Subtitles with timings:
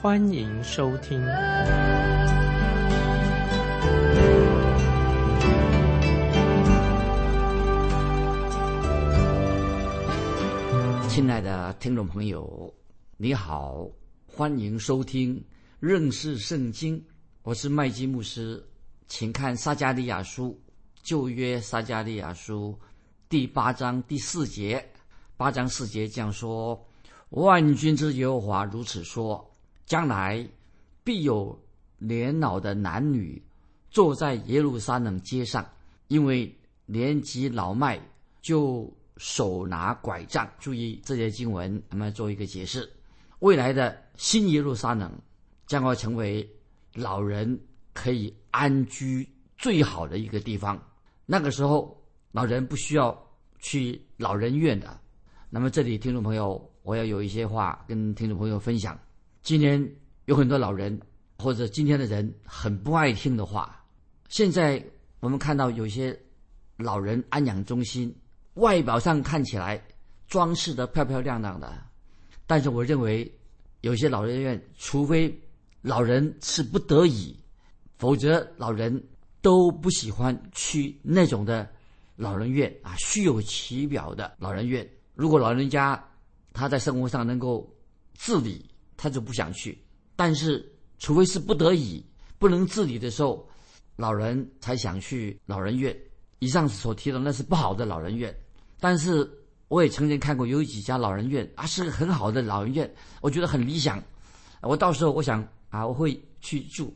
[0.00, 1.20] 欢迎收听。
[11.08, 12.72] 亲爱的听众朋友，
[13.16, 13.88] 你好，
[14.24, 15.44] 欢迎收听
[15.80, 17.04] 认识圣经。
[17.42, 18.64] 我是麦基牧师，
[19.08, 20.56] 请看撒加利亚书
[21.02, 22.78] 旧约撒加利亚书
[23.28, 24.88] 第八章第四节，
[25.36, 26.80] 八章四节这样说：
[27.30, 29.44] 万军之耶和华如此说，
[29.88, 30.48] 将来
[31.02, 31.60] 必有
[31.98, 33.42] 年老的男女
[33.90, 35.68] 坐在耶路撒冷街上，
[36.06, 38.00] 因为年纪老迈
[38.40, 38.88] 就。
[39.20, 42.88] 手拿拐杖，注意这些经文，我们做一个解释。
[43.40, 45.10] 未来的新耶路撒冷
[45.66, 46.48] 将会成为
[46.94, 47.60] 老人
[47.92, 50.80] 可以安居最好的一个地方。
[51.26, 52.00] 那个时候，
[52.30, 53.28] 老人不需要
[53.58, 55.00] 去老人院的。
[55.50, 58.96] 那么，这里听众朋友，我要有一些话跟听众朋友分享。
[59.48, 59.82] 今天
[60.26, 61.00] 有很多老人
[61.38, 63.82] 或者今天的人很不爱听的话。
[64.28, 64.84] 现在
[65.20, 66.14] 我们看到有些
[66.76, 68.14] 老人安养中心。
[68.56, 69.82] 外表上看起来
[70.26, 71.82] 装饰的漂漂亮亮的，
[72.46, 73.34] 但是我认为
[73.80, 75.34] 有些老人院，除非
[75.80, 77.34] 老人是不得已，
[77.96, 79.02] 否则老人
[79.40, 81.66] 都不喜欢去那种的
[82.16, 84.86] 老人院啊，虚有其表的老人院。
[85.14, 86.06] 如果老人家
[86.52, 87.66] 他在生活上能够
[88.12, 89.82] 自理，他就不想去。
[90.14, 92.04] 但是，除非是不得已
[92.38, 93.48] 不能自理的时候，
[93.96, 95.96] 老人才想去老人院。
[96.40, 98.32] 以上所提的那是不好的老人院。
[98.78, 99.28] 但是
[99.68, 104.02] 我也曾经看过有几家老人院啊，是个很好的老人院，我觉得很理想。
[104.60, 106.94] 我到时候我想啊，我会去住。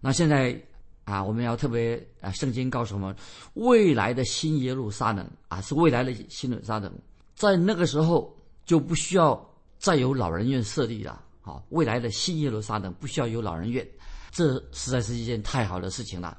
[0.00, 0.60] 那现在
[1.04, 3.16] 啊，我们要特别啊，圣经告诉我们，
[3.54, 6.92] 未来的新耶路撒冷啊，是未来的新耶路撒冷，
[7.34, 9.40] 在那个时候就不需要
[9.78, 11.22] 再有老人院设立了。
[11.42, 13.86] 好，未来的新耶路撒冷不需要有老人院，
[14.30, 16.38] 这实在是一件太好的事情了。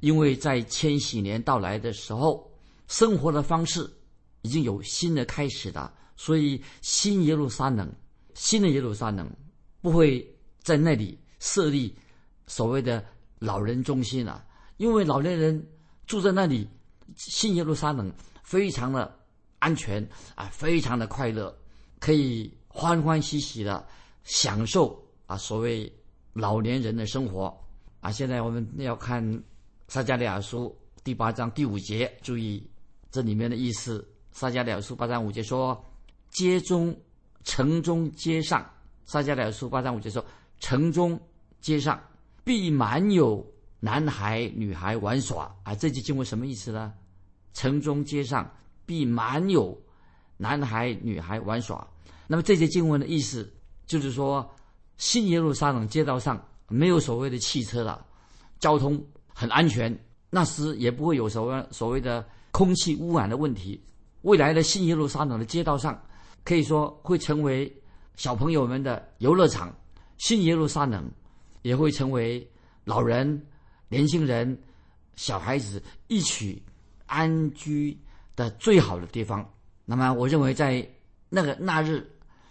[0.00, 2.46] 因为在千禧年到来的时候，
[2.86, 3.90] 生活的方式。
[4.42, 7.92] 已经有新的开始的，所以新耶路撒冷，
[8.32, 9.30] 新的耶路撒冷
[9.82, 10.26] 不会
[10.62, 11.94] 在那里设立
[12.46, 13.04] 所谓的
[13.38, 14.42] 老人中心了，
[14.78, 15.62] 因为老年人
[16.06, 16.66] 住在那里，
[17.16, 18.10] 新耶路撒冷
[18.42, 19.14] 非常的
[19.58, 21.54] 安全啊，非常的快乐，
[21.98, 23.86] 可以欢欢喜喜的
[24.24, 25.92] 享受啊所谓
[26.32, 27.56] 老年人的生活
[28.00, 28.10] 啊。
[28.10, 29.22] 现在我们要看
[29.88, 32.62] 撒加利亚书第八章第五节，注意
[33.10, 34.06] 这里面的意思。
[34.32, 35.84] 撒迦利亚书八章五节说
[36.30, 36.96] ：“街中、
[37.42, 38.64] 城中、街上。”
[39.04, 40.24] 撒迦利亚书八章五节说
[40.60, 41.20] ：“城中、
[41.60, 42.00] 街上
[42.44, 43.44] 必满有
[43.80, 46.94] 男孩、女孩玩耍。”啊，这句经文什么意思呢？
[47.52, 48.48] 城中、街上
[48.86, 49.76] 必满有
[50.36, 51.84] 男孩、女孩玩耍。
[52.28, 53.52] 那么这些经文的意思
[53.90, 54.48] 就是说，
[54.98, 58.06] 新耶路撒冷街道上没有所谓的汽车了，
[58.60, 59.92] 交通很安全，
[60.30, 63.82] 那时也不会有所谓所谓的空气污染的问题。
[64.22, 66.00] 未来的新耶路撒冷的街道上，
[66.44, 67.70] 可以说会成为
[68.14, 69.74] 小朋友们的游乐场。
[70.18, 71.10] 新耶路撒冷
[71.62, 72.48] 也会成为
[72.84, 73.44] 老人、
[73.88, 74.56] 年轻人、
[75.16, 76.62] 小孩子一起
[77.06, 77.98] 安居
[78.36, 79.44] 的最好的地方。
[79.84, 80.88] 那么，我认为在
[81.28, 82.08] 那个那日，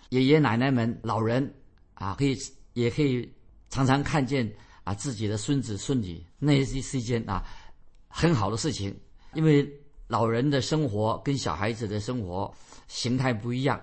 [0.09, 1.53] 爷爷奶奶们、老人
[1.93, 2.37] 啊，可以
[2.73, 3.31] 也可以
[3.69, 4.51] 常常看见
[4.83, 7.43] 啊自己的孙子孙女，那也是一件啊
[8.07, 8.95] 很好的事情，
[9.33, 9.67] 因为。
[10.09, 12.51] 老人的生活跟小孩子的生活
[12.87, 13.79] 形态不一样，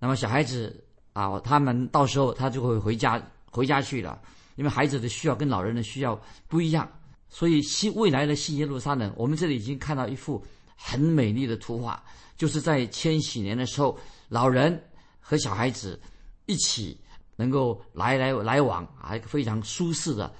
[0.00, 3.22] 那么小孩子啊，他们到时候他就会回家
[3.52, 4.20] 回家去了，
[4.56, 6.90] 因为孩子的需要跟老人的需要不一样，
[7.28, 12.02] 所以新未来的新耶路撒冷，我们这里已经看到一幅很美丽的图画，
[12.36, 13.96] 就是在千禧年的时候，
[14.28, 14.76] 老人
[15.20, 16.00] 和小孩子
[16.46, 16.98] 一起
[17.36, 20.32] 能够来来来往啊，一个非常舒适的、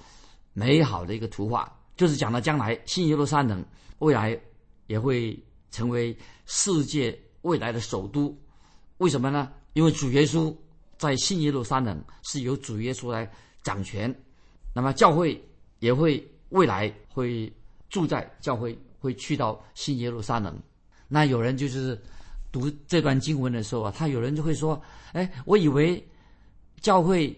[0.53, 3.63] 美好的一个图画，就是讲到将来新耶路撒冷
[3.99, 4.39] 未来。
[4.87, 6.13] 也会成为
[6.45, 8.37] 世界未来的首都，
[8.97, 9.49] 为什么呢？
[9.71, 10.53] 因为主耶稣
[10.97, 13.31] 在新耶路撒冷是由主耶稣来
[13.63, 14.13] 掌权，
[14.75, 15.41] 那么教会
[15.79, 17.49] 也会未来会
[17.89, 20.61] 住在教会，会去到新耶路撒冷。
[21.07, 21.97] 那有人就是
[22.51, 24.81] 读这段经文的时候啊，他有人就会说
[25.13, 26.05] ：“哎，我以为
[26.81, 27.35] 教会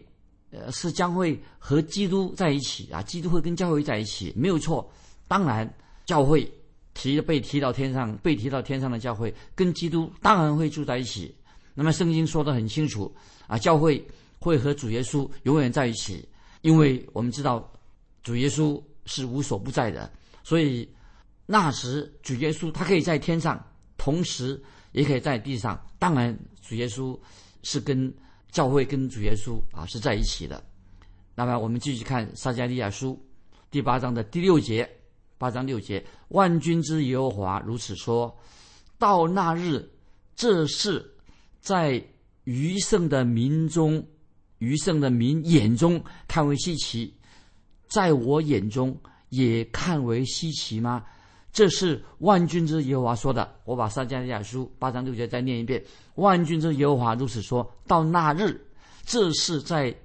[0.51, 4.91] 呃是将会和基督在一起啊，基督会跟教会在一起，没有错。
[5.27, 5.71] 当然，
[6.05, 6.51] 教会
[6.93, 11.33] 提被提到天上，被提到天上的教会跟基督当然会住在一起。
[11.73, 13.13] 那么圣经说的很清楚
[13.47, 14.05] 啊，教会
[14.39, 16.27] 会和主耶稣永远在一起，
[16.61, 17.71] 因为我们知道
[18.21, 20.11] 主耶稣是无所不在的，
[20.43, 20.87] 所以
[21.45, 23.59] 那时主耶稣他可以在天上，
[23.97, 24.61] 同时
[24.93, 25.79] 也可以在地上。
[25.99, 27.19] 当然，主耶稣
[27.61, 28.11] 是跟
[28.49, 30.63] 教会跟主耶稣啊是在一起的。
[31.35, 33.21] 那么我们继续看撒迦利亚书
[33.69, 34.89] 第八章的第六节，
[35.37, 38.33] 八章六节，万军之耶和华如此说：
[38.97, 39.91] 到那日，
[40.35, 41.09] 这事。
[41.59, 42.03] 在
[42.43, 44.05] 余剩的民中，
[44.57, 47.15] 余剩的民眼中看为稀奇，
[47.87, 48.93] 在我眼中
[49.29, 51.05] 也看为稀奇吗？
[51.53, 53.55] 这是万军之耶和华说的。
[53.63, 55.81] 我把撒迦利亚书八章六节再念一遍：
[56.15, 58.59] 万军之耶和华如此说：到那日，
[59.05, 59.95] 这是在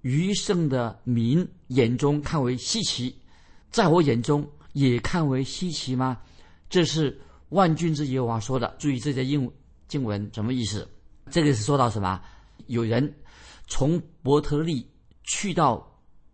[0.00, 3.14] 余剩的民眼中看为稀奇，
[3.70, 6.18] 在我眼中也看为稀奇吗？
[6.70, 8.74] 这是万军之耶和华说的。
[8.78, 9.48] 注意这些英
[9.86, 10.88] 经文什么意思？
[11.30, 12.20] 这个是说到什么？
[12.66, 13.14] 有人
[13.66, 14.86] 从伯特利
[15.22, 15.86] 去到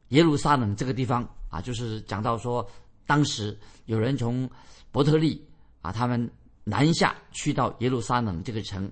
[0.08, 2.64] 耶路撒冷这个地方啊，就是讲到说，
[3.11, 4.49] 当时有人从
[4.93, 5.45] 伯特利
[5.83, 6.31] 啊，他们
[6.62, 8.89] 南下去到耶路撒冷这个城。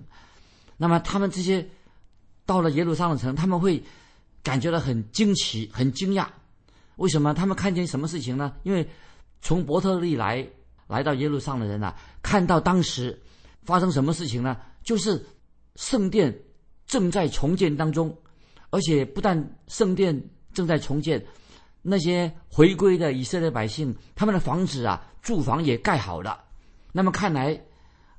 [0.75, 1.65] 那么他们这些
[2.45, 3.81] 到了耶路撒冷城，他们会
[4.43, 6.27] 感觉到很惊奇、很惊讶。
[6.97, 7.33] 为什么？
[7.33, 8.53] 他们看见什么事情呢？
[8.63, 8.85] 因为
[9.39, 10.45] 从伯特利来
[10.87, 13.17] 来到耶路撒冷的人啊，看到当时
[13.63, 14.57] 发生什么事情呢？
[14.83, 15.25] 就是。
[15.75, 16.37] 圣殿
[16.85, 18.13] 正在重建当中，
[18.69, 20.13] 而且不但圣殿
[20.51, 21.25] 正在重建，
[21.81, 26.43] 那些回归的以色列百姓，他们的房子啊，住房也盖好了。
[26.91, 27.59] 那么看来，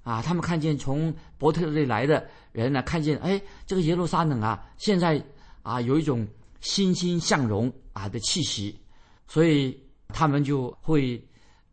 [0.03, 5.23] 啊，他们看见从伯特利来的人呢，看见哎，这个耶路撒冷啊，现在
[5.63, 6.27] 啊有一种
[6.61, 8.79] 欣欣向荣啊的气息，
[9.27, 9.79] 所以
[10.09, 11.23] 他们就会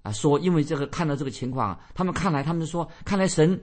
[0.02, 3.62] 啊说，因为这个看到这个情况，他们看来，他们说，看来神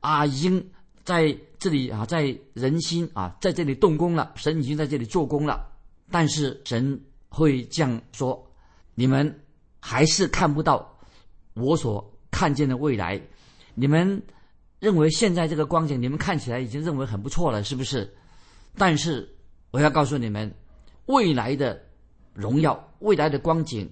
[0.00, 0.64] 啊已经。
[1.04, 5.68] 在这里啊，在人心啊，在这里动工了，神已经在这里做工了。
[6.12, 7.02] 但是神
[7.32, 8.46] 会这样说：
[8.94, 9.40] 你们
[9.80, 10.98] 还是看不到
[11.54, 13.20] 我所看见的未来。
[13.74, 14.22] 你们
[14.78, 18.14] 认为现在这个光景，你们看起来已经认为很不错了，是不是？
[18.76, 19.34] 但是
[19.70, 20.54] 我要告诉你们，
[21.06, 21.82] 未来的
[22.34, 23.90] 荣耀、未来的光景，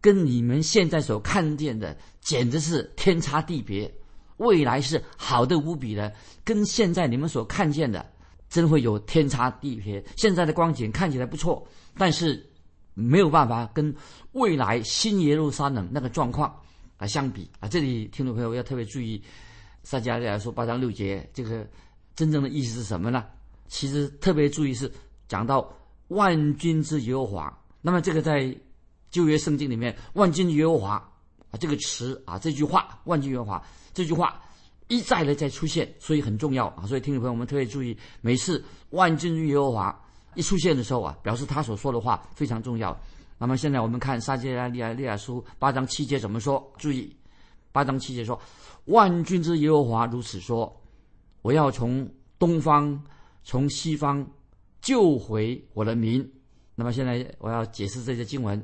[0.00, 3.92] 跟你们现在所看见的简直是天差地别。
[4.38, 6.12] 未来是好的无比的，
[6.44, 8.04] 跟现在你们所看见的，
[8.48, 10.02] 真会有天差地别。
[10.16, 11.64] 现在的光景看起来不错，
[11.96, 12.49] 但是
[13.00, 13.94] 没有办法跟
[14.32, 16.54] 未来新耶路撒冷那个状况
[16.98, 17.68] 啊相比啊！
[17.68, 19.22] 这里听众朋友要特别注意，
[19.82, 21.66] 撒迦利亚书八章六节，这个
[22.14, 23.24] 真正的意思是什么呢？
[23.68, 24.92] 其实特别注意是
[25.28, 25.72] 讲到
[26.08, 27.58] 万军之耶和华。
[27.80, 28.54] 那么这个在
[29.10, 30.90] 旧约圣经里面，万军耶和华
[31.50, 33.62] 啊这个词啊这句话，万军耶和华。
[33.92, 34.40] 这句话
[34.88, 36.86] 一再的在出现，所以很重要啊！
[36.86, 40.04] 所以听众朋友们特别注意，每次万军之耶和华
[40.34, 42.98] 一出现的时候啊，表示他所说的话非常重要。
[43.38, 46.72] 那么现在我们看撒迦利亚利亚书八章七节怎么说？
[46.78, 47.14] 注意，
[47.72, 48.38] 八章七节说
[48.86, 50.74] ：“万军之耶和华如此说，
[51.42, 53.02] 我要从东方、
[53.42, 54.26] 从西方
[54.80, 56.28] 救回我的民。”
[56.74, 58.62] 那么现在我要解释这些经文，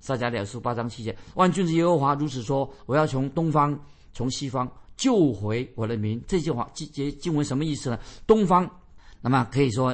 [0.00, 3.78] 撒迦利亚书八章七节：“万军之耶和华如此说，我要从东方。”
[4.16, 7.98] 从西方救回我的民，这句话经经经文什么意思呢？
[8.28, 8.64] 东方，
[9.20, 9.92] 那么可以说，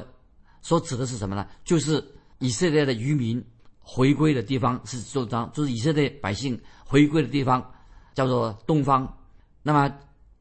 [0.62, 1.46] 所指的是什么呢？
[1.64, 2.04] 就是
[2.38, 3.42] 以色列的渔民
[3.78, 7.64] 回归的地方是这张，就是以色列百姓回归的地方，
[8.14, 9.16] 叫做东方。
[9.62, 9.94] 那么，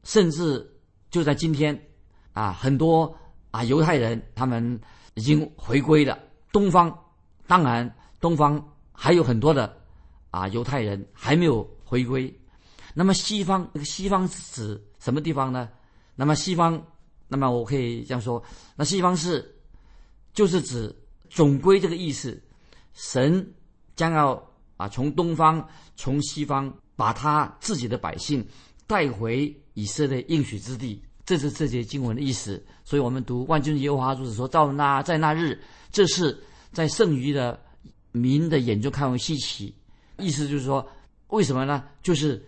[0.04, 0.66] 甚至
[1.10, 1.78] 就在今天，
[2.32, 3.14] 啊，很多
[3.50, 4.80] 啊犹太人他们
[5.14, 6.18] 已经回归了
[6.52, 6.96] 东方。
[7.46, 8.62] 当然，东方
[8.92, 9.76] 还有很多的
[10.30, 12.32] 啊犹太人还没有回归。
[12.94, 15.68] 那么西方，这个西方是指什么地方呢？
[16.14, 16.80] 那么西方，
[17.28, 18.42] 那么我可以这样说，
[18.76, 19.54] 那西方是，
[20.32, 20.94] 就是指
[21.28, 22.40] 总归这个意思，
[22.94, 23.54] 神
[23.94, 24.42] 将要
[24.76, 28.46] 啊从东方、从西方把他自己的百姓
[28.86, 32.64] 带回以色列应许之地，这是这节经文的意思。
[32.84, 35.60] 所以我们读万军耶和华如此说：到那在那日，
[35.90, 36.38] 这是
[36.72, 37.60] 在剩余的
[38.12, 39.74] 民的眼中看为稀奇。
[40.18, 40.86] 意思就是说，
[41.28, 41.84] 为什么呢？
[42.02, 42.42] 就是。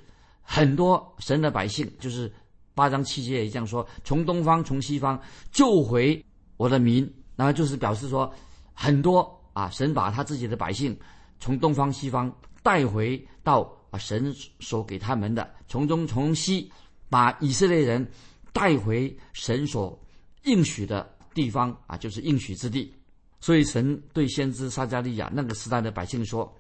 [0.45, 2.31] 很多神的百姓，就是
[2.75, 5.19] 八章七节也这样说：从东方，从西方
[5.53, 6.23] 救回
[6.57, 8.33] 我的民，然后就是表示说，
[8.73, 10.97] 很多啊，神把他自己的百姓
[11.41, 16.71] 从东方、西方带回到啊神所给他们的，从中从西
[17.09, 18.07] 把以色列人
[18.53, 19.99] 带回神所
[20.45, 22.93] 应许的地方啊，就是应许之地。
[23.41, 26.57] 所以神对先知撒加利亚那个时代的百姓说：“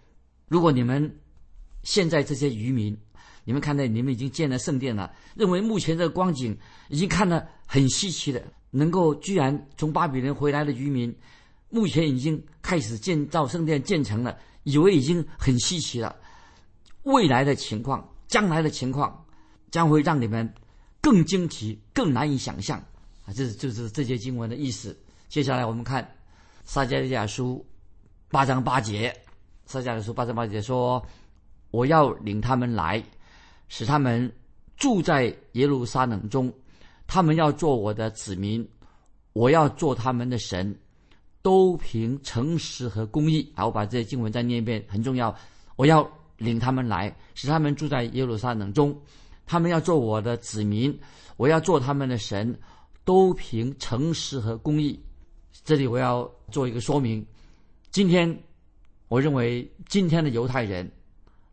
[0.49, 1.21] 如果你们
[1.85, 2.97] 现在这些渔民，
[3.45, 11.14] 你们看到你们已经建了圣殿了，认为目前这个光景已经看得很稀奇的，能够居然从巴比伦回来的渔民，
[11.69, 16.17] 目前已经开始建造圣殿建成了，以为已经很稀奇了。
[17.05, 19.25] 未来的情况，将来的情况，
[19.71, 20.52] 将会让你们
[21.00, 22.76] 更惊奇、更难以想象
[23.25, 23.33] 啊！
[23.33, 24.99] 这是就是这节经文的意思。
[25.29, 26.05] 接下来我们看。
[26.64, 27.67] 撒迦利亚书
[28.31, 29.12] 八章八节，
[29.67, 31.05] 撒迦利亚书八章八节说
[31.73, 33.02] ：“我要领他们来，
[33.67, 34.33] 使他们
[34.76, 36.55] 住在耶路撒冷中，
[37.12, 38.66] 他们要做我的子民，
[39.35, 40.75] 我要做他们的神，
[41.42, 45.37] 都凭诚实和公义。”好，我把这些经文再念一遍，很重要。
[45.76, 48.99] 我要领他们来，使他们住在耶路撒冷中，
[49.45, 50.99] 他们要做我的子民，
[51.37, 52.59] 我要做他们的神，
[53.04, 54.99] 都凭诚实和公义。
[55.66, 57.23] 这里我要做一个说明。
[57.90, 58.35] 今天，
[59.09, 60.90] 我认为今天的犹太人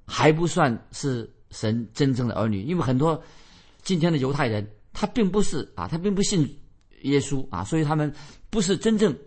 [0.06, 3.22] 还不算是神真正的儿女，因为很多
[3.82, 4.66] 今天的犹太人
[5.00, 6.60] 他并不是啊，他并不信
[7.04, 8.14] 耶稣啊，所以他们
[8.50, 9.18] 不是真正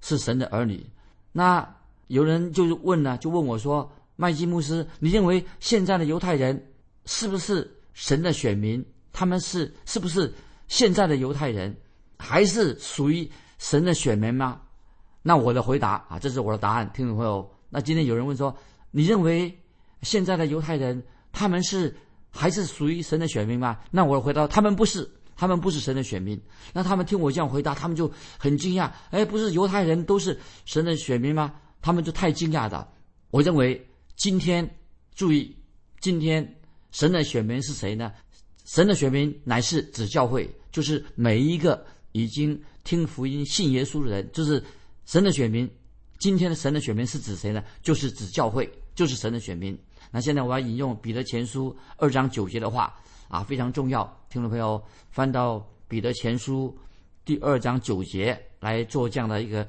[0.00, 0.82] 是神的儿女。
[1.30, 6.72] 那有人就问呢，就问我说：“麦基牧师，你认为现在的犹太人
[7.04, 8.82] 是不是神的选民？
[9.12, 10.32] 他们是是不是
[10.68, 11.76] 现在的犹太人，
[12.16, 14.58] 还是属于？”神的选民吗？
[15.20, 17.46] 那我的回答啊，这是我的答案，听众朋友。
[17.68, 18.56] 那今天有人问说，
[18.90, 19.54] 你认为
[20.00, 21.94] 现在的犹太人他们是
[22.30, 23.78] 还是属于神的选民吗？
[23.90, 26.40] 那我回答，他们不是，他们不是神的选民。
[26.72, 28.90] 那他们听我这样回答，他们就很惊讶。
[29.10, 31.54] 哎，不是犹太人都是神的选民吗？
[31.82, 32.86] 他们就太惊讶的。
[33.30, 33.84] 我认为
[34.16, 34.78] 今天
[35.14, 35.54] 注意，
[36.00, 36.60] 今天
[36.90, 38.12] 神的选民是谁呢？
[38.64, 42.60] 神的选民乃是指教会，就是每一个已经。
[42.82, 44.60] 听福音、信耶稣的人，就是
[45.04, 45.70] 神的选民。
[46.18, 47.62] 今天的神的选民是指谁呢？
[47.82, 49.78] 就是指教会，就是神的选民。
[50.10, 52.94] 那现在我要引用彼得前书二章九节的话
[53.28, 54.04] 啊，非常重要。
[54.28, 56.76] 听众朋友，翻到彼得前书
[57.24, 59.66] 第二章九节来做这样的一个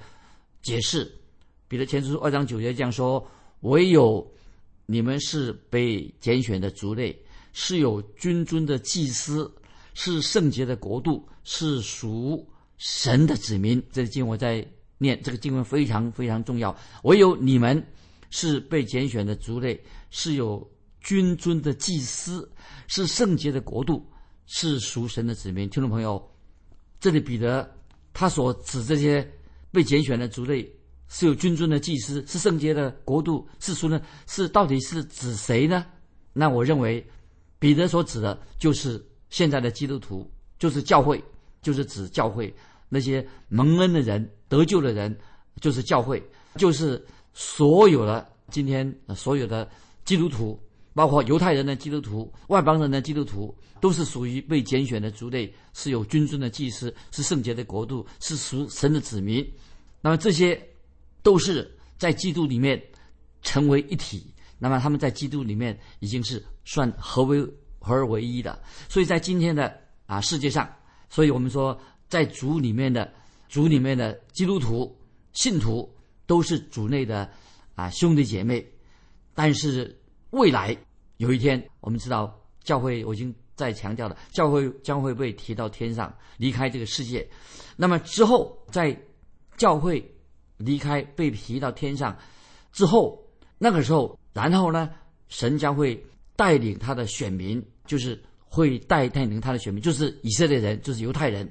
[0.61, 1.11] 解释。
[1.67, 3.25] 彼得前书二章九节这样说
[3.61, 4.25] ：“唯有
[4.85, 7.17] 你们是被拣选的族类，
[7.53, 9.51] 是有君尊的祭司，
[9.93, 12.45] 是圣洁的国度，是属。”
[12.83, 14.67] 神的子民，这经文在
[14.97, 16.75] 念，这个经文非常非常重要。
[17.03, 17.85] 唯有你们
[18.31, 19.79] 是被拣选的族类，
[20.11, 22.47] 是有君尊的祭司，
[22.87, 24.07] 是圣洁的国度，
[24.45, 25.67] 是属神的子民。
[25.67, 26.31] 听众朋友，
[26.99, 27.67] 这里彼得
[28.13, 29.27] 他所指这些
[29.71, 30.71] 被拣选的族类
[31.07, 33.99] 是有君尊的祭司，是圣洁的国度，是属呢？
[34.27, 35.85] 是到底是指谁呢？
[36.33, 37.05] 那我认为，
[37.57, 41.23] 彼得所指的就是现在的基督徒，就是教会，
[41.61, 42.53] 就是指教会。
[42.87, 45.17] 那些蒙恩的人、得救的人，
[45.61, 46.21] 就是教会，
[46.55, 47.01] 就是
[47.33, 49.69] 所有的今天所有的
[50.05, 50.59] 基督徒，
[50.93, 59.45] 包括犹太人的基督徒、外邦人的基督徒，都是属于被拣选的族类，是有君尊的祭司，是圣洁的国度，是属神的子民。
[60.01, 60.61] 那么这些
[61.21, 62.81] 都是在基督里面
[63.41, 64.33] 成为一体。
[64.57, 67.41] 那么他们在基督里面已经是算合为
[67.79, 68.61] 合而为一的。
[68.89, 70.69] 所以在今天的啊世界上，
[71.09, 71.79] 所以我们说。
[72.11, 73.09] 在主里面的
[73.47, 74.93] 主里面的基督徒
[75.31, 75.89] 信徒
[76.25, 77.31] 都是主内的
[77.73, 78.69] 啊兄弟姐妹，
[79.33, 79.99] 但是
[80.31, 80.75] 未来
[81.17, 87.27] 有一天，我们知道教会我已经在强调了，教会将会被提到天上，离开这个世界。
[87.75, 88.97] 那么之后，在
[89.57, 90.03] 教会
[90.57, 92.17] 离开被提到天上
[92.71, 93.21] 之后，
[93.57, 94.89] 那个时候，然后呢，
[95.27, 96.03] 神将会
[96.35, 101.49] 带领他的选民，就是会带带领他的选民，就是以色列人，就是犹太人。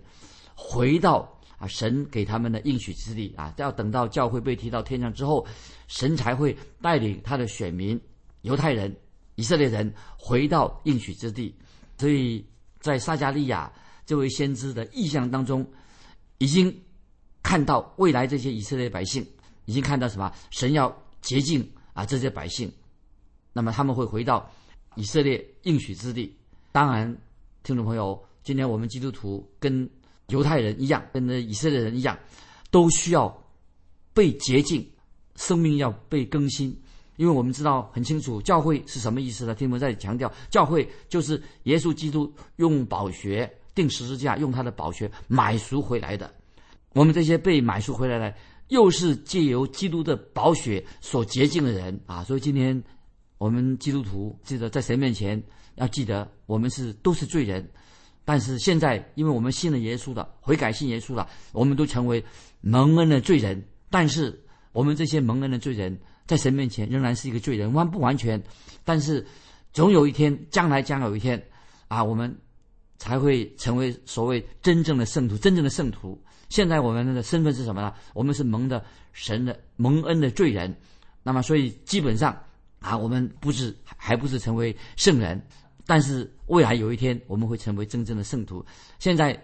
[0.54, 5.46] 回到啊，神给他们的应许之地啊，要等到教会被提到天上之后，
[5.88, 8.00] 神才会带领他的选民
[8.40, 8.96] 犹太人、
[9.34, 11.54] 以色列人回到应许之地。
[11.98, 12.42] 所以
[12.78, 13.70] 在撒加利亚
[14.06, 15.70] 这位先知的意象当中，
[16.38, 16.74] 已经
[17.42, 19.26] 看到未来这些以色列百姓
[19.66, 20.32] 已经看到什么？
[20.50, 20.90] 神要
[21.20, 22.72] 洁净啊这些百姓，
[23.52, 24.50] 那么他们会回到
[24.94, 26.34] 以色列应许之地。
[26.72, 27.14] 当然，
[27.62, 29.86] 听众朋友，今天我们基督徒跟
[30.30, 32.18] 犹太人一样，跟那以色列人一样，
[32.70, 33.44] 都需要
[34.14, 34.88] 被洁净，
[35.36, 36.76] 生命要被更新。
[37.16, 39.54] 因为我们知道很清楚，教会是什么意思呢？
[39.54, 46.32] 听我在强调，教会就是耶稣基督用宝血定十字架，用他的宝血买赎回来的。
[46.94, 48.34] 我们这些被买赎回来的，
[48.68, 52.24] 又是借由基督的宝血所洁净的人啊！
[52.24, 52.82] 所以今天
[53.36, 55.42] 我们基督徒记得在神面前
[55.74, 57.68] 要记得，我们是都是罪人。
[58.30, 62.24] 但是现在，因为我们信了耶稣的悔改信耶稣了，我们都成为
[62.60, 63.60] 蒙恩的罪人，
[63.90, 68.40] 但是我们这些蒙恩的罪人，在神面前仍然是一个罪人，完不完全？
[68.84, 69.26] 但是
[69.72, 71.44] 总有一天，将来将有一天，
[71.88, 72.32] 啊，我们
[72.98, 76.16] 才会成为所谓真正的圣徒，真正的圣徒。
[76.48, 77.92] 现在我们的身份是什么呢？
[78.14, 78.80] 我们是蒙的
[79.12, 80.72] 神的蒙恩的罪人。
[81.24, 82.40] 那么，所以基本上
[82.78, 85.44] 啊，我们不是还不是成为圣人，
[85.90, 88.64] 但是未来有一天我们会成为真正的圣徒。
[89.00, 89.36] 现在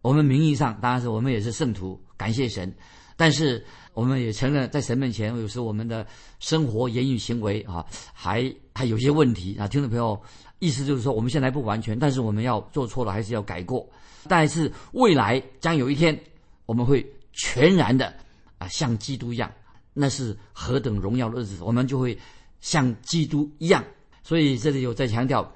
[0.00, 2.74] 我们名义上当然是我们也是圣徒，感谢神。
[3.16, 6.04] 但是我们也承认，在神面前，有时我们的
[6.40, 9.68] 生活、言语、行为啊，还还有些问题啊。
[9.68, 10.20] 听众朋友，
[10.58, 13.88] 意思就是说，我们现在不完全，但是我们要做错了，还是要改过。
[14.26, 16.18] 但是未来将有一天，
[16.66, 18.12] 我们会全然的
[18.58, 19.48] 啊，像基督一样。
[19.94, 22.18] 那是何等荣耀的日子，我们就会
[22.60, 23.84] 像基督一样。
[24.24, 25.48] 所以这里有在强调，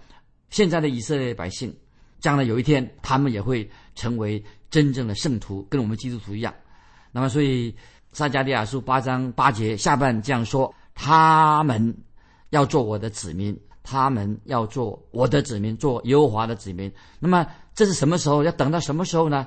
[0.56, 1.70] 现在的以色列百姓，
[2.18, 6.54] 将来有一天，他们也会成为真正的圣徒，跟我们基督徒一样。
[7.12, 7.76] 那么，所以
[8.12, 11.94] 撒迦利亚书八章八节下半这样说：他们
[12.48, 16.90] 要做我的子民，他们要做我的子民，做耶和华的子民。
[17.18, 18.42] 那么，这是什么时候？
[18.42, 19.46] 要等到什么时候呢？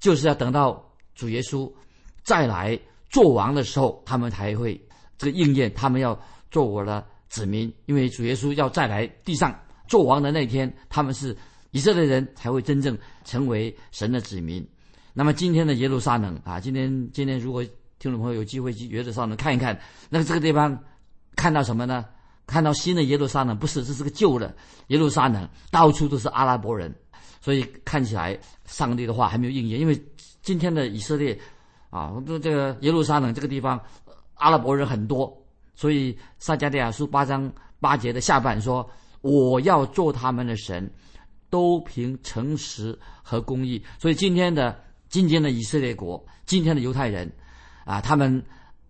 [0.00, 1.70] 就是要等到主耶稣
[2.22, 2.80] 再来。
[3.10, 4.80] 做王的时候，他们才会
[5.18, 5.70] 这个应验。
[5.74, 6.18] 他们要
[6.50, 9.54] 做我的子民，因为主耶稣要再来地上
[9.86, 11.36] 做王的那天，他们是
[11.70, 14.66] 以色列人才会真正成为神的子民。
[15.12, 17.64] 那么今天的耶路撒冷啊，今天今天如果
[17.98, 19.78] 听众朋友有机会去耶路撒冷看一看，
[20.10, 20.78] 那这个地方
[21.34, 22.04] 看到什么呢？
[22.46, 24.54] 看到新的耶路撒冷不是，这是个旧的
[24.88, 26.94] 耶路撒冷，到处都是阿拉伯人，
[27.40, 29.80] 所以看起来上帝的话还没有应验。
[29.80, 30.00] 因为
[30.42, 31.38] 今天的以色列。
[31.88, 33.80] 啊，这这个耶路撒冷这个地方，
[34.34, 35.34] 阿拉伯人很多，
[35.74, 37.50] 所以撒加利亚书八章
[37.80, 38.86] 八节的下半说
[39.26, 40.90] ：“我要做他们的神，
[41.50, 47.30] 都凭诚实和公义。”所以今天的今天的以色列国，今天的犹太人，
[47.84, 48.42] 啊，他们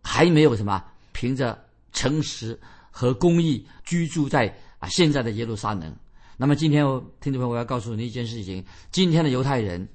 [0.02, 1.58] 还没有什么凭着
[1.92, 2.58] 诚实
[2.90, 5.94] 和公义居住在啊现在的耶路撒冷。
[6.36, 6.84] 那么今天
[7.20, 9.88] 听众朋友，我要告诉你一件事情：今天的犹太人，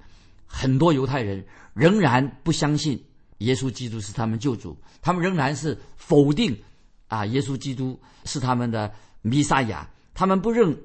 [0.45, 1.45] 很多犹太人。
[1.73, 3.01] 仍然不相信
[3.37, 6.53] 耶稣基督是他们救主，他们仍然是否定
[7.07, 10.75] 啊耶稣基督是他们的弥撒亚，他们不认，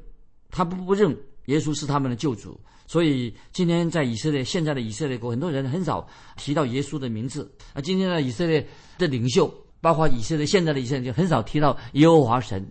[0.51, 2.59] 他不不认耶稣是他们的救主。
[2.87, 7.51] 所以今天在以色列，现在的以色列国，很多人很少提到耶稣的名字。
[7.73, 8.67] 啊，今天的以色列
[8.99, 12.65] 的领袖，包括以色列现在的以色列，就很少提到耶和华神。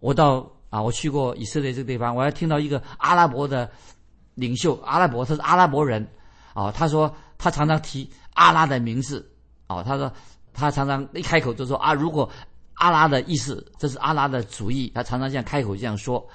[0.00, 3.70] 我到啊，我去过以色列这个地方，我还听到一个阿拉伯的
[4.34, 6.06] 领袖，阿拉伯他是阿拉伯人，
[6.54, 7.12] 啊，他说。
[7.42, 9.26] 他常常提阿拉的名字，
[9.66, 10.12] 啊，他说
[10.52, 12.30] 他常常一开口就说啊，如果
[12.80, 16.26] 阿拉的意思，这是阿拉的主意，他常常这样开口这样说。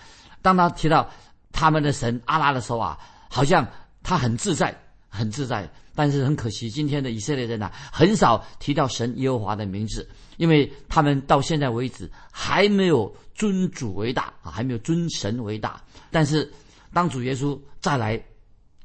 [0.41, 1.09] 当他提到
[1.51, 2.97] 他们的神阿拉的时候啊，
[3.29, 3.67] 好像
[4.01, 4.75] 他很自在，
[5.09, 5.69] 很自在。
[5.93, 15.81] 但是很可惜，今天的以色列人呐，很少提到神耶和华的名字，因为他们到现在为止还没有尊主为大啊，还没有尊神为大。
[16.11, 16.51] 但是
[16.93, 18.21] 当主耶稣再来。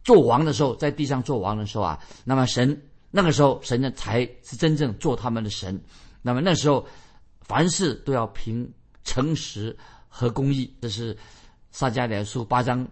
[0.02, 5.78] 做王的时候，在地上做王的时候啊，那么神那个时候，神呢才是真正做他们的神。
[6.22, 6.84] 那么那时候，
[7.50, 9.76] 凡事都要凭诚实
[10.08, 10.72] 和公义。
[10.80, 11.16] 这是
[11.72, 12.86] 撒迦利亚书八章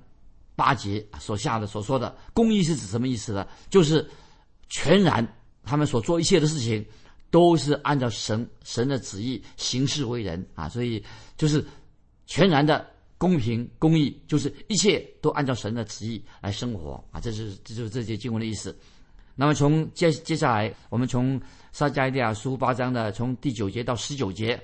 [0.57, 3.47] 八节所下的所说的公义是指什么意思呢？
[3.71, 4.05] 就是
[4.68, 5.25] 全然
[5.62, 6.85] 他们所做一切的事情，
[7.31, 10.68] 都是按照神神的旨意行事为人啊。
[10.68, 11.01] 所以
[11.37, 11.64] 就是
[12.27, 12.85] 全然的。
[13.21, 17.18] 公平公义就是一切都按照神的旨意来生活啊！
[17.18, 18.79] 这是这就是这节经文的意思。
[19.40, 24.61] 那么从接接下来，我们从撒迦利亚书八章的从第九节到十九节，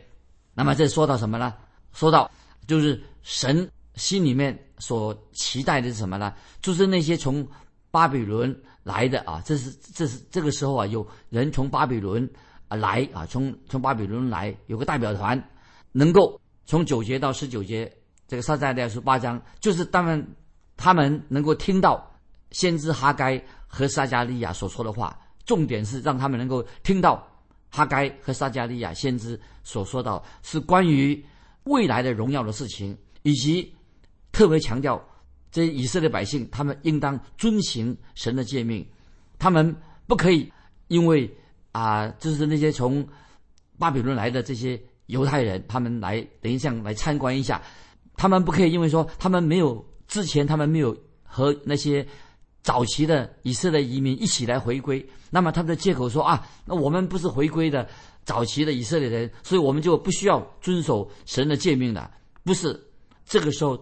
[0.52, 1.54] 那么这说到什么呢？
[1.92, 2.28] 说到
[2.66, 6.34] 就是神心里面所期待的是什么呢？
[6.60, 7.46] 就是那些从
[7.92, 12.28] 巴比伦来的啊，这是这是这个时候啊，有人从巴比伦
[12.66, 15.40] 啊来啊，从从巴比伦来，有个代表团，
[15.92, 17.88] 能够从九节到十九节。
[18.26, 20.26] 这个撒迦利亚书八章，就是他们
[20.76, 22.04] 他们能够听到
[22.50, 23.40] 先知哈该
[23.74, 27.26] 和撒迦利亚所说的话，重点是让他们能够听到
[27.68, 31.20] 哈该和撒迦利亚先知所说到是关于
[31.64, 33.74] 未来的荣耀的事情，以及
[34.30, 35.04] 特别强调
[35.50, 38.86] 这以色列百姓他们应当遵行神的诫命，
[39.38, 39.74] 他们
[40.06, 40.50] 不可以
[40.86, 41.28] 因为
[41.72, 43.04] 啊，就是那些从
[43.78, 47.60] 巴比伦来的这些犹太人，他们来等一下来参观一下。
[48.16, 52.06] 他们不可以因为说他们没有之前，他们没有和那些
[52.64, 57.86] 早期的以色列移民一起来回归，那么他们的借口说啊，那我们不是回归的
[58.24, 62.10] 早期的以色列人，所以我们就不需要遵守神的诫命了。
[62.42, 62.82] 不是，
[63.26, 63.78] 这个时候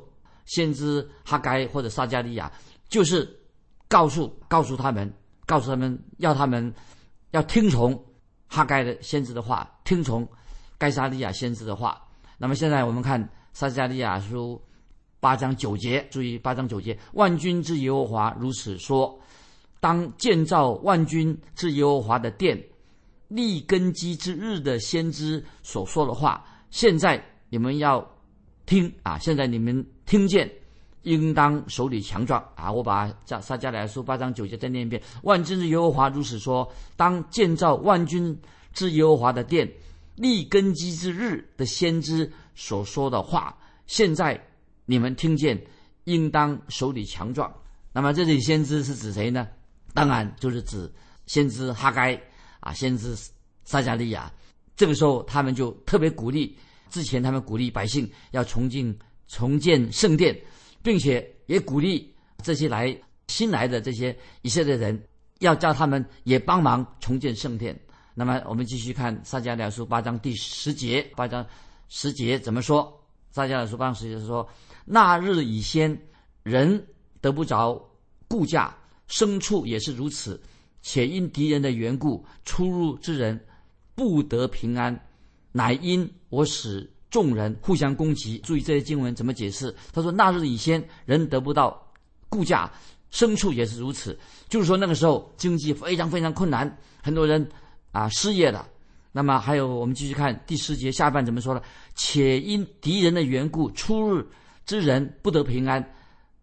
[0.46, 2.50] 先知哈该或者撒加利亚
[2.88, 3.40] 就是
[3.86, 5.10] 告诉告诉他们，
[5.46, 6.74] 告诉他们要他们
[7.30, 8.04] 要听从
[8.48, 10.28] 哈该的先知的话，听从
[10.76, 12.02] 该撒利亚先知的话。
[12.36, 14.60] 那么现在我们看撒加利亚书
[15.22, 19.16] 八章九节，注意八章九节，万军之耶和华如此说：
[19.78, 22.60] 当建造万军之耶和华的殿，
[23.28, 28.04] 立根基之日的先知所说的话，现在你们要
[28.66, 29.16] 听啊！
[29.16, 30.50] 现在你们听见。
[31.04, 32.70] 应当手里强壮啊！
[32.70, 38.36] 我把撒撒迦利亚书八章九节再念一遍：万军之耶和华如此说：当建造万军
[38.72, 39.68] 之耶和华的殿，
[40.16, 43.56] 立根基之日的先知所说的话，
[43.88, 44.40] 现在
[44.92, 45.58] 你们听见，
[46.04, 47.50] 应当手里强壮。
[47.94, 49.48] 那么这里先知是指谁呢？
[49.94, 50.92] 当然就是指
[51.24, 52.20] 先知哈该
[52.60, 53.16] 啊，先知
[53.64, 54.30] 撒迦利亚。
[54.76, 56.54] 这个时候他们就特别鼓励，
[56.90, 58.94] 之前他们鼓励百姓要重建
[59.28, 60.38] 重建圣殿。
[60.82, 62.92] 并且也鼓励这些来
[63.28, 65.00] 新来的这些以色列人，
[65.38, 67.78] 要叫他们也帮忙重建圣殿。
[68.14, 71.46] 那么我们继续看撒迦利亚书八章第十节，八章
[71.88, 72.92] 十节怎么说？
[73.30, 74.46] 撒迦利亚书八章十节说
[74.84, 75.96] ：“那日以先，
[76.42, 76.86] 人
[77.20, 77.82] 得不着
[78.28, 78.76] 顾价，
[79.08, 80.40] 牲畜也是如此。
[80.82, 83.38] 且因敌人的缘故，出入之人
[83.94, 84.98] 不得平安，
[85.52, 89.76] 乃因我使。”众人互相攻击，注意这些经文怎么解释？
[89.92, 91.92] 他说：“那日以先，人得不到
[92.30, 92.72] 顾价，
[93.12, 94.18] 牲畜也是如此。
[94.48, 97.46] 就是说那个时候经济非常非常困难，很多人
[97.90, 98.66] 啊失业了。
[99.12, 101.60] 那么还有，我们继续看第十节下半怎么说呢？
[101.94, 104.24] 且因敌人的缘故，出入
[104.64, 105.84] 之人不得平安，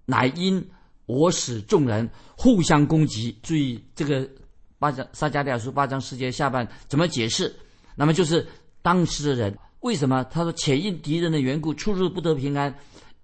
[0.05, 0.65] 乃因
[1.05, 3.37] 我使众人互相攻击。
[3.41, 4.29] 注意这个
[4.77, 7.53] 八章撒迦利亚书八章十节下半怎么解释？
[7.95, 8.47] 那么就是
[8.81, 12.75] 当时的人。”为什么他说且因敌人的缘故出入不得平安，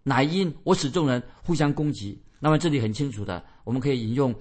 [0.04, 2.18] 乃因我使众人互相攻击？
[2.40, 4.34] 那么这里很清楚的，我们可以引用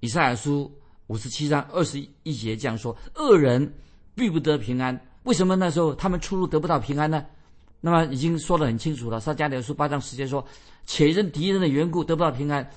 [0.00, 3.72] 以赛亚书五十七章二十一节这样说：恶人
[4.16, 5.00] 必不得平安。
[5.22, 7.24] 为什么那时候他们出入得不到平安呢？
[7.80, 9.20] 那么已经说得很清楚了。
[9.20, 10.44] 撒迦利亚书八章十节说：
[10.86, 12.68] 且因敌人的缘故得不到平安，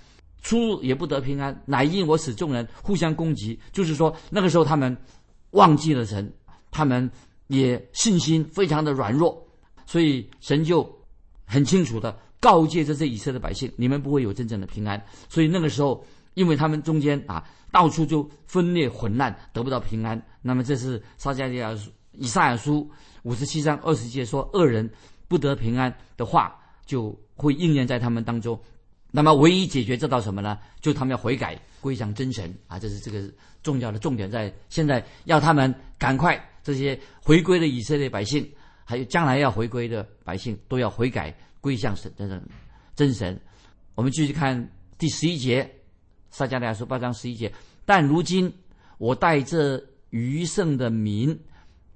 [0.42, 3.60] 出入也不得平安，乃因我使众人互相攻击。
[3.72, 4.96] 就是说那个时候他们
[5.52, 6.32] 忘记了神，
[6.72, 7.10] 他们。
[7.50, 9.36] 也信心非常的软弱，
[9.88, 10.88] 所以神就
[11.46, 15.04] 很清楚的告诫这些以色列百姓：你们不会有真正的平安。
[15.28, 20.24] 所以那个时候，因为他们中间啊到处就分裂混乱，得不到平安。
[20.44, 22.90] 那么这是撒迦利亚书以赛亚书
[23.24, 24.90] 五十七章二十节说恶人
[25.28, 28.60] 不得平安的话，就会应验在他们当中。
[29.12, 30.60] 那么唯一解决这道什么呢？
[30.82, 32.78] 就他们要悔改归向真神啊！
[32.78, 33.28] 这是这个
[33.64, 36.40] 重要的重点，在现在要他们赶快。
[36.62, 38.48] 这些回归的以色列百姓，
[38.84, 42.40] 还有将来要回归的百姓，都要悔改归向神真正
[42.96, 43.40] 真神。
[43.96, 44.70] 我们继续看
[45.00, 45.68] 第十一节，
[46.30, 47.52] 撒迦利亚书八章十一节。
[47.86, 48.54] 但如今
[49.00, 51.36] 我带这余剩的民，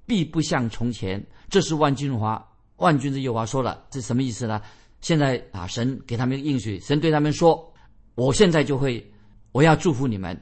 [0.06, 1.24] 必不像从前。
[1.48, 2.44] 这是万军华
[2.76, 4.60] 万军之耶华说了，这什么意思呢？
[5.00, 7.72] 现在啊，神给他们应许，神对他们说
[8.16, 9.04] ：“我现在就会，
[9.52, 10.40] 我要祝福你们，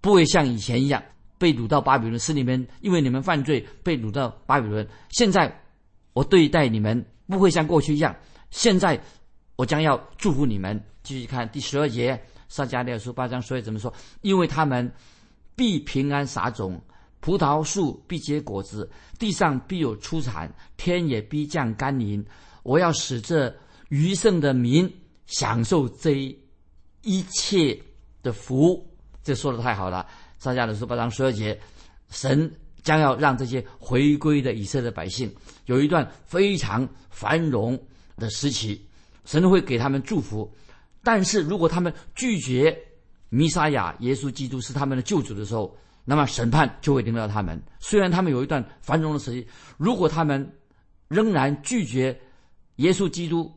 [0.00, 1.02] 不会像以前一样。”
[1.38, 4.88] 被掳到巴比伦，是你们因为你们犯罪被掳到巴比伦。
[5.10, 5.54] 现在
[6.14, 8.16] 我对待你们不会像过去一样。
[8.50, 8.98] 现在
[9.56, 10.82] 我将要祝福你们。
[11.02, 13.92] 继续看第十二节，撒迦利亚书八章所以怎么说？
[14.22, 14.90] 因为他们
[15.54, 16.80] 必平安撒种，
[17.26, 22.24] 葡萄树必结果子，地上必有出产，天也必降甘霖。
[22.62, 23.52] 我要使这
[23.88, 24.88] 余剩的民
[25.26, 26.12] 享受这
[27.02, 27.76] 一切
[28.22, 28.80] 的福。
[29.24, 30.06] 这说的太好了。
[30.38, 31.58] 撒迦的书八章十二节，
[32.10, 32.48] 神
[32.84, 35.34] 将要让这些回归的以色列百姓
[35.64, 37.76] 有一段非常繁荣
[38.16, 38.80] 的时期，
[39.24, 40.48] 神会给他们祝福。
[41.02, 42.78] 但是如果他们拒绝
[43.30, 45.76] 弥撒亚耶稣基督是他们的救主的时候，
[46.06, 47.62] 那么审判就会临到他们。
[47.80, 50.50] 虽然他们有一段繁荣的时期，如果他们
[51.08, 52.18] 仍然拒绝
[52.76, 53.52] 耶稣基督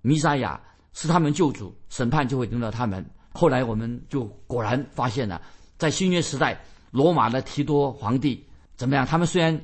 [0.00, 0.60] 弥撒亚
[0.94, 3.04] 是他们救主，审判就会临到他们。
[3.32, 5.40] 后来我们就果然发现了。
[5.78, 6.60] 在新约时代，
[6.90, 8.44] 罗马的提多皇帝
[8.76, 9.06] 怎么样？
[9.06, 9.58] 他们虽然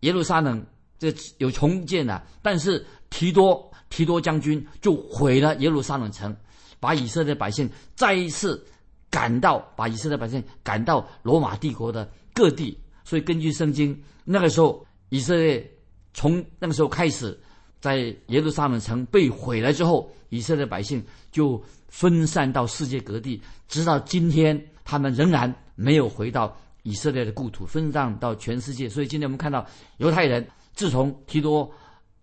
[0.00, 0.64] 耶路撒冷
[0.98, 6.34] 这有重建了，但是提多提多将军就毁了耶路撒冷城，
[6.78, 8.64] 把以色列百姓再一次
[9.10, 12.78] 赶到，把以色列百姓赶到罗马帝国的各地。
[13.04, 15.70] 所以根据圣经，那个时候以色列
[16.14, 17.38] 从那个时候开始，
[17.80, 24.64] 在耶路撒冷城被毁了之后，以色列百姓就分散到世界各地，直到今天。
[24.82, 28.88] 他们仍然没有回到以色列的故土，分散到全世界。
[28.88, 29.64] 所以今天我们看到
[29.98, 30.44] 犹太人
[30.74, 31.70] 自从提多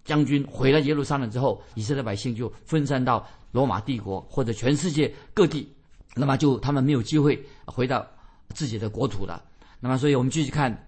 [0.04, 5.72] 将军毁了耶路撒冷之后，以色列百姓就分散到罗马帝国或者全世界各地，
[6.18, 8.06] 那么就他们没有机会回到
[8.54, 9.44] 自己的国土了。
[9.80, 10.88] 那么，所以我们继续看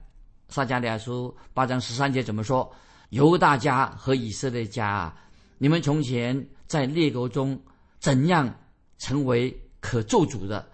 [0.50, 2.70] 撒加利亚书八章十三节怎么说？
[3.10, 5.18] 犹大家和以色列家啊，
[5.58, 7.60] 你们从前在列国中
[8.00, 8.54] 怎样
[8.98, 10.68] 成为可咒诅的，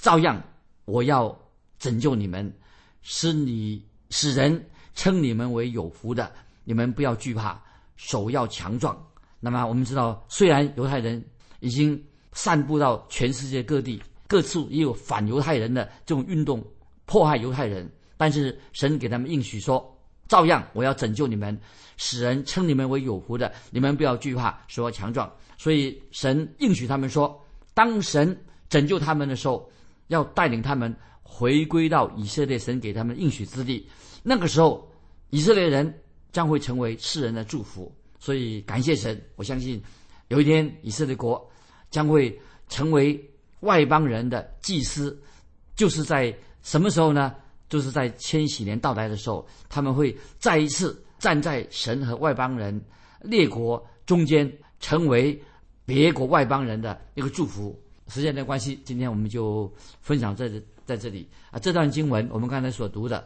[0.00, 0.42] 照样
[0.84, 1.34] 我要
[1.78, 2.52] 拯救你们，
[3.02, 6.32] 使你使人称你们为有福的。
[6.64, 7.62] 你们不要惧怕，
[7.96, 8.96] 手要强壮。
[9.40, 11.24] 那么我们知道，虽然犹太人
[11.60, 12.02] 已经
[12.36, 16.62] 散布到全世界各地，各处也有反犹太人的这种运动，
[17.06, 19.92] 迫害犹太人，但是神给他们应许说。
[20.28, 21.56] 照样，我要拯救你们，
[21.96, 23.50] 使人称你们为有福的。
[23.70, 25.32] 你们不要惧怕，说强壮。
[25.56, 28.36] 所以神应许他们说，当神
[28.68, 29.70] 拯救他们的时候，
[30.08, 33.88] 要带领他们回归到以色列神给他们应许之地。
[34.22, 34.90] 那个时候，
[35.30, 35.96] 以色列人
[36.32, 37.90] 将会成为世人的祝福。
[38.18, 39.80] 所以感谢神，我相信
[40.26, 41.48] 有一天以色列国
[41.90, 43.18] 将会成为
[43.60, 45.16] 外邦人的祭司，
[45.74, 47.34] 就是在什么时候呢？
[47.68, 52.80] 就是在千禧年到来的时候，他们会再一次站在神和外邦人、
[53.22, 55.36] 列国中间，成为
[55.84, 57.76] 别国外邦人的一个祝福。
[58.06, 59.68] 时间的关系，今天我们就
[60.00, 61.58] 分享在这在这里啊。
[61.58, 63.18] 这段经文我们刚才所读的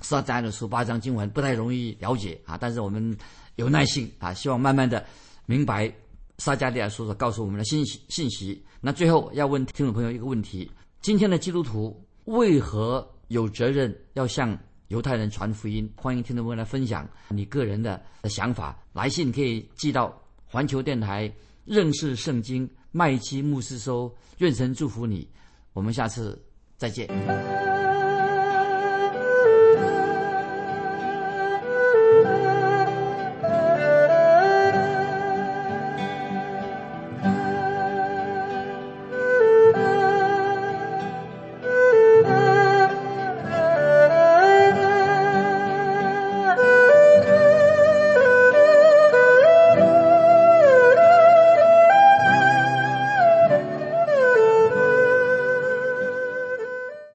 [0.04, 3.16] 《撒旦的书》八章经文不太容易了解啊，但是我们
[3.56, 5.02] 有耐心啊，希望慢慢的
[5.46, 5.90] 明白
[6.38, 8.64] 撒迦利亚书所告诉我们的信息信息。
[8.80, 10.68] 那最后要问听众朋友一个问题：
[11.00, 13.08] 今天的基督徒为何？
[13.28, 18.74] 有责任要向犹太人传福音，欢迎听众朋友来分享你个人的想法。
[18.94, 21.30] 来信可以寄到环球电台
[21.66, 24.10] 认识圣经麦基牧师收。
[24.38, 25.28] 愿神祝福你，
[25.74, 26.42] 我们下次
[26.78, 27.06] 再见。